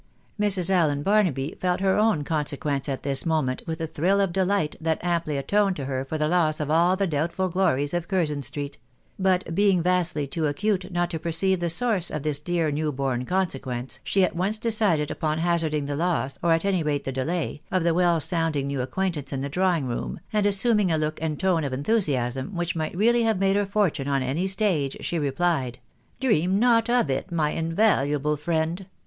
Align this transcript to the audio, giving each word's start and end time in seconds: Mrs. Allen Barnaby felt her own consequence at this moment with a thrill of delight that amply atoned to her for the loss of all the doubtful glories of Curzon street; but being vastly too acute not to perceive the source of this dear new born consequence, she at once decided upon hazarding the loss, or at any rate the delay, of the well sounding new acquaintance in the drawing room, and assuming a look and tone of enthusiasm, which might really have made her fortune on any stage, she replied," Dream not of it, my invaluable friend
Mrs. 0.39 0.71
Allen 0.71 1.03
Barnaby 1.03 1.55
felt 1.61 1.79
her 1.79 1.95
own 1.95 2.23
consequence 2.23 2.89
at 2.89 3.03
this 3.03 3.23
moment 3.23 3.61
with 3.67 3.79
a 3.79 3.85
thrill 3.85 4.19
of 4.19 4.33
delight 4.33 4.75
that 4.81 4.97
amply 5.03 5.37
atoned 5.37 5.75
to 5.75 5.85
her 5.85 6.03
for 6.05 6.17
the 6.17 6.27
loss 6.27 6.59
of 6.59 6.71
all 6.71 6.95
the 6.95 7.05
doubtful 7.05 7.49
glories 7.49 7.93
of 7.93 8.07
Curzon 8.07 8.41
street; 8.41 8.79
but 9.19 9.53
being 9.53 9.83
vastly 9.83 10.25
too 10.25 10.47
acute 10.47 10.91
not 10.91 11.11
to 11.11 11.19
perceive 11.19 11.59
the 11.59 11.69
source 11.69 12.09
of 12.09 12.23
this 12.23 12.39
dear 12.39 12.71
new 12.71 12.91
born 12.91 13.25
consequence, 13.27 13.99
she 14.03 14.23
at 14.23 14.35
once 14.35 14.57
decided 14.57 15.11
upon 15.11 15.37
hazarding 15.37 15.85
the 15.85 15.95
loss, 15.95 16.39
or 16.41 16.51
at 16.51 16.65
any 16.65 16.81
rate 16.81 17.03
the 17.03 17.11
delay, 17.11 17.61
of 17.69 17.83
the 17.83 17.93
well 17.93 18.19
sounding 18.19 18.65
new 18.65 18.81
acquaintance 18.81 19.31
in 19.31 19.41
the 19.41 19.49
drawing 19.49 19.85
room, 19.85 20.19
and 20.33 20.47
assuming 20.47 20.91
a 20.91 20.97
look 20.97 21.21
and 21.21 21.39
tone 21.39 21.63
of 21.63 21.73
enthusiasm, 21.73 22.55
which 22.55 22.75
might 22.75 22.97
really 22.97 23.21
have 23.21 23.37
made 23.37 23.55
her 23.55 23.67
fortune 23.67 24.07
on 24.07 24.23
any 24.23 24.47
stage, 24.47 24.97
she 25.01 25.19
replied," 25.19 25.77
Dream 26.19 26.57
not 26.57 26.89
of 26.89 27.11
it, 27.11 27.31
my 27.31 27.51
invaluable 27.51 28.35
friend 28.35 28.87